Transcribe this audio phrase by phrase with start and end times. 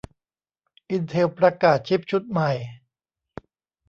[0.89, 2.51] อินเทลประกาศชิปชุดใหม่